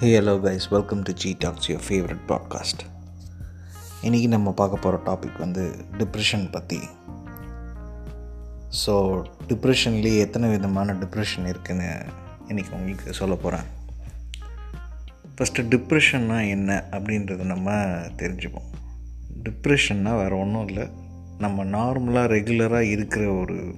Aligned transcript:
Hey 0.00 0.20
hello 0.20 0.22
guys 0.22 0.60
welcome 0.70 1.02
to 1.02 1.12
G 1.12 1.36
talks 1.38 1.70
your 1.70 1.80
favourite 1.88 2.18
podcast 2.28 2.82
இன்றைக்கி 4.02 4.26
நம்ம 4.26 4.52
பார்க்க 4.52 4.76
போகிற 4.76 5.02
டாபிக் 5.04 5.38
வந்து 5.38 5.84
டிப்ரெஷன் 5.98 6.50
பற்றி 6.50 6.78
ஸோ 8.86 9.22
டிப்ரெஷன்லேயே 9.48 10.18
எத்தனை 10.18 10.48
விதமான 10.48 10.92
டிப்ரெஷன் 10.92 11.54
இருக்குதுன்னு 11.54 12.06
இன்றைக்கி 12.48 12.70
உங்களுக்கு 12.70 13.12
சொல்ல 13.12 13.34
போகிறேன் 13.34 13.66
ஃபஸ்ட்டு 15.36 15.72
டிப்ரெஷன்னா 15.74 16.48
என்ன 16.48 16.84
அப்படின்றத 16.90 17.44
நம்ம 17.44 17.70
தெரிஞ்சுப்போம். 18.16 18.70
டிப்ரெஷன்னா 19.42 20.16
வேறு 20.16 20.38
ஒன்றும் 20.38 20.68
இல்லை. 20.68 20.90
நம்ம 21.38 21.64
நார்மலாக 21.64 22.30
ரெகுலராக 22.30 22.80
இருக்கிற 22.80 23.32
ஒரு 23.32 23.76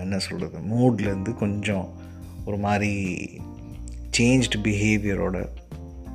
என்ன 0.00 0.18
சொல்கிறது 0.18 0.58
மூட்லேருந்து 0.58 1.34
கொஞ்சம் 1.34 1.92
ஒரு 2.44 2.56
மாதிரி 2.56 3.16
சேஞ்ச்டு 4.16 4.58
பிஹேவியரோட 4.66 5.36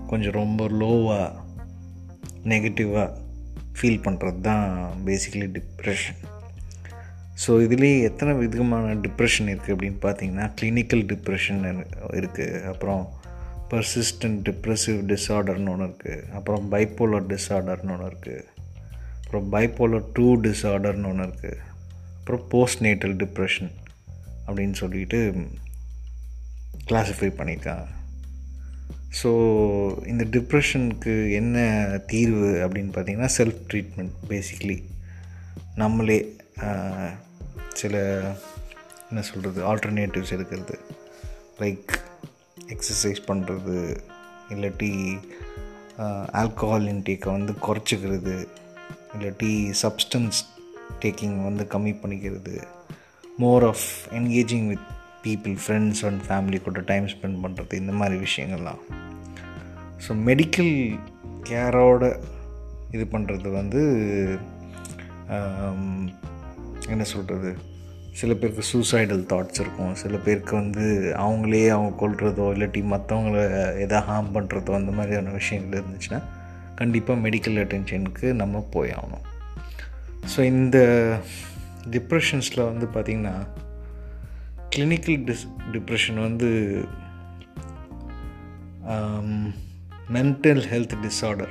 கொஞ்சம் 0.09 0.33
ரொம்ப 0.33 0.67
லோவாக 0.81 1.29
நெகட்டிவாக 2.43 3.09
ஃபீல் 3.75 4.03
பண்ணுறது 4.05 4.41
தான் 4.41 4.65
பேசிக்கலி 5.05 5.47
டிப்ரெஷன் 5.57 6.19
ஸோ 7.37 7.51
இதுலேயே 7.65 7.97
எத்தனை 8.01 8.33
விதமான 8.33 8.93
டிப்ரெஷன் 9.05 9.49
இருக்குது 9.51 9.73
அப்படின்னு 9.75 9.99
பார்த்தீங்கன்னா 10.01 10.47
கிளினிக்கல் 10.59 11.03
டிப்ரெஷன் 11.11 11.61
இருக்குது 12.19 12.61
அப்புறம் 12.63 13.03
பர்சிஸ்டன்ட் 13.71 14.39
டிப்ரெசிவ் 14.49 14.99
டிஸார்டர்னு 15.07 15.71
ஒன்று 15.71 15.87
இருக்குது 15.87 16.25
அப்புறம் 16.31 16.65
பைப்போலர் 16.69 17.27
டிஸார்டர்னு 17.27 17.93
ஒன்று 17.95 18.09
இருக்குது 18.09 18.43
அப்புறம் 19.21 19.47
பைப்போலர் 19.49 20.05
டூ 20.13 20.27
டிஸார்டர்னு 20.41 21.09
ஒன்று 21.09 21.27
இருக்குது 21.27 21.59
அப்புறம் 22.19 22.43
போஸ்ட் 22.49 22.81
நேட்டல் 22.81 23.15
டிப்ரெஷன் 23.15 23.71
அப்படின்னு 24.47 24.73
சொல்லிட்டு 24.73 25.19
கிளாஸிஃபை 26.87 27.29
பண்ணியிருக்காங்க. 27.37 27.85
ஸோ 29.19 29.29
இந்த 30.05 30.23
டிப்ரெஷனுக்கு 30.23 31.33
என்ன 31.33 31.57
தீர்வு 32.07 32.49
அப்படின்னு 32.65 32.91
பார்த்திங்கன்னா 32.95 33.29
செல்ஃப் 33.37 33.59
ட்ரீட்மெண்ட் 33.69 34.15
பேசிக்லி 34.29 34.77
நம்மளே 35.75 36.35
சில 37.73 37.95
என்ன 39.09 39.21
சொல்கிறது 39.21 39.75
ஆல்டர்னேட்டிவ்ஸ் 39.75 40.33
எடுக்கிறது. 40.33 40.75
லைக் 41.59 41.91
எக்ஸசைஸ் 42.69 43.21
பண்ணுறது 43.27 43.75
இல்லாட்டி 44.49 44.91
ஆல்கஹால் 46.41 46.87
இன்டேக்கை 46.93 47.31
வந்து 47.31 47.53
குறைச்சிக்கிறது 47.67 48.35
இல்லாட்டி 49.13 49.51
சப்ஸ்டன்ஸ் 49.81 50.39
டேக்கிங் 50.99 51.43
வந்து 51.43 51.63
கம்மி 51.63 51.93
பண்ணிக்கிறது 52.01 52.55
more 53.37 53.63
of 53.63 53.87
engaging 54.11 54.67
with 54.67 54.87
people 55.25 55.55
friends 55.63 56.03
and 56.09 56.21
family 56.27 56.59
கூட 56.67 56.81
டைம் 56.91 57.07
ஸ்பெண்ட் 57.13 57.41
பண்ணுறது 57.43 57.73
இந்த 57.81 57.93
மாதிரி 58.01 58.17
விஷயங்கள்லாம். 58.27 58.81
ஸோ 60.05 60.11
மெடிக்கல் 60.29 60.73
கேரோட 61.49 62.03
இது 62.95 63.05
பண்ணுறது 63.11 63.49
வந்து 63.59 63.81
என்ன 66.93 67.03
சொல்கிறது 67.13 67.51
சில 68.19 68.31
பேருக்கு 68.39 68.63
சூசைடல் 68.71 69.21
தாட்ஸ் 69.31 69.61
இருக்கும். 69.63 69.93
சில 70.01 70.15
பேருக்கு 70.25 70.53
வந்து 70.55 70.85
அவங்களே 71.25 71.61
அவங்க 71.75 71.91
கொள்றதோ 72.01 72.45
இல்லாட்டி 72.53 72.81
மற்றவங்கள 72.93 73.37
எதாவது 73.83 74.07
ஹார்ம் 74.09 74.31
பண்ணுறதோ 74.37 74.71
அந்த 74.79 74.91
மாதிரியான 74.97 75.33
விஷயங்கள் 75.39 75.79
இருந்துச்சுன்னா 75.81 76.19
கண்டிப்பாக 76.79 77.23
மெடிக்கல் 77.25 77.59
அட்டென்ஷனுக்கு 77.63 78.27
நம்ம 78.41 78.61
போய் 78.75 78.93
ஆகணும். 78.97 79.25
ஸோ 80.31 80.39
இந்த 80.53 80.77
டிப்ரெஷன்ஸில் 81.95 82.67
வந்து 82.69 82.87
பார்த்திங்கன்னா 82.95 83.35
கிளினிக்கல் 84.75 85.23
டிஸ் 85.29 85.47
டிப்ரெஷன் 85.71 86.21
வந்து 86.21 86.85
mental 90.13 90.63
health 90.71 90.93
disorder 91.01 91.49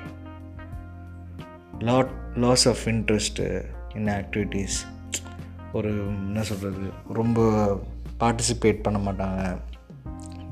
lot 1.79 2.11
loss 2.35 2.69
of 2.69 2.79
interest 2.85 3.65
in 3.95 4.07
activities 4.07 4.77
ஒரு 5.73 5.91
என்ன 6.07 6.43
சொல்கிறது 6.43 6.91
ரொம்ப 7.09 7.41
பார்ட்டிசிபேட் 8.21 8.83
பண்ண 8.83 9.13
மாட்டாங்க. 9.13 9.61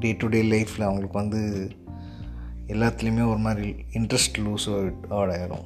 டே 0.01 0.13
டு 0.13 0.29
டே 0.29 0.43
லைஃப்பில் 0.43 0.83
அவங்களுக்கு 0.83 1.19
வந்து 1.19 1.73
எல்லாத்துலேயுமே 2.67 3.29
ஒரு 3.29 3.39
மாதிரி 3.39 3.75
இன்ட்ரெஸ்ட் 3.93 4.39
லூஸ் 4.39 4.91
ஆகிடும் 5.11 5.65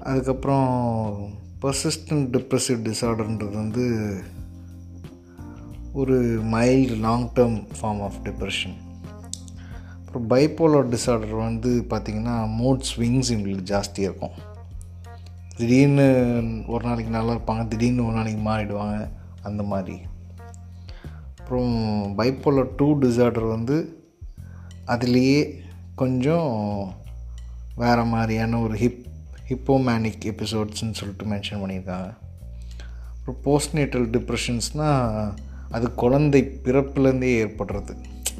அதுக்கப்புறம் 0.00 1.28
பர்சிஸ்டன்ட் 1.62 2.28
டிப்ரெசிவ் 2.30 2.92
டிஸார்டர்ன்றது 2.92 3.54
வந்து 3.54 4.22
ஒரு 5.94 6.44
mild 6.44 6.98
long 6.98 7.28
term 7.28 7.64
form 7.80 8.02
of 8.02 8.14
depression 8.22 8.76
அப்புறம் 10.06 10.30
பைப்போலர் 10.30 10.96
டிஸார்டர் 10.96 11.36
வந்து 11.36 11.84
பார்த்திங்கன்னா 11.90 12.36
மூட் 12.60 12.82
ஸ்விங்ஸ் 12.90 13.30
இவங்களுக்கு 13.32 13.66
ஜாஸ்தியாக 13.72 14.08
இருக்கும். 14.08 14.30
திடீர்னு 15.56 16.06
ஒரு 16.66 16.84
நாளைக்கு 16.84 17.12
நல்லா 17.12 17.32
இருப்பாங்க 17.34 17.68
திடீர்னு 17.68 18.06
ஒரு 18.06 18.14
நாளைக்கு 18.14 18.50
மாறிடுவாங்க 18.50 19.08
அந்த 19.42 19.62
மாதிரி. 19.62 20.00
அப்புறம் 21.38 21.74
பைப்போலர் 22.18 22.68
டூ 22.76 22.98
டிஸார்டர் 22.98 23.48
வந்து 23.48 24.04
அதுலேயே 24.86 25.58
கொஞ்சம் 25.94 26.92
வேறு 27.76 28.04
மாதிரியான 28.04 28.60
ஒரு 28.60 28.74
ஹிப் 28.74 29.06
ஹிப்போமேனிக் 29.48 30.24
எபிசோட்ஸ்ன்னு 30.24 30.92
சொல்லிட்டு 30.92 31.24
மென்ஷன் 31.24 31.60
பண்ணியிருக்காங்க. 31.62 32.14
அப்புறம் 33.26 33.42
போஸ்ட்நேட்டல் 33.44 34.12
டிப்ரெஷன்ஸ்னால் 34.16 35.34
அது 35.72 35.86
குழந்தை 36.02 36.40
பிறப்புலேருந்தே 36.64 37.30
ஏற்படுறது. 37.42 37.94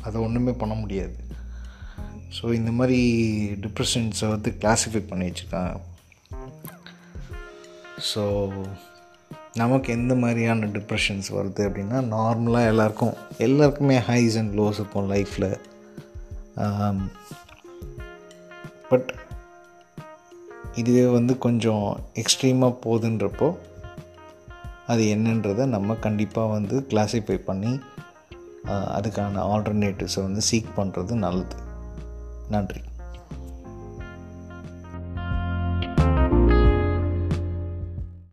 அதை 0.05 0.17
ஒன்றுமே 0.27 0.53
பண்ண 0.53 0.75
முடியாது. 0.75 1.17
ஸோ 2.37 2.45
இந்த 2.59 2.71
மாதிரி 2.79 3.01
டிப்ரெஷன்ஸை 3.65 4.29
வந்து 4.29 4.51
கிளாஸிஃபை 4.61 5.03
பண்ணி 5.09 5.27
வச்சுருக்காங்க 5.29 5.81
ஸோ 8.11 8.23
நமக்கு 9.55 9.89
எந்த 9.93 10.13
மாதிரியான 10.15 10.69
டிப்ரெஷன்ஸ் 10.77 11.29
வருது 11.33 11.63
அப்படின்னா 11.69 11.99
நார்மலாக 12.15 12.71
எல்லாருக்கும் 12.73 13.17
எல்லாருக்குமே 13.39 13.97
ஹைஸ் 14.09 14.39
அண்ட் 14.41 14.55
லோஸ் 14.61 14.81
இருக்கும் 14.81 15.11
லைஃப்பில் 15.11 15.51
பட் 18.91 19.11
um, 19.11 19.21
இதுவே 20.75 21.05
வந்து 21.09 21.33
கொஞ்சம் 21.39 21.85
எக்ஸ்ட்ரீமாக 22.15 22.81
போகுதுன்றப்போ 22.83 23.49
அது 24.87 25.03
என்னன்றதை 25.05 25.67
நம்ம 25.67 25.95
கண்டிப்பாக 25.95 26.53
வந்து 26.53 26.87
கிளாஸிஃபை 26.89 27.37
பண்ணி 27.39 27.81
அதுக்கான 28.97 29.37
ஆல்டர்னேட்டிவ்ஸை 29.55 30.23
வந்து 30.23 30.43
சீக் 30.51 30.73
பண்ணுறது 30.77 31.13
நல்லது. 31.13 31.57
நன்றி. 32.51 32.81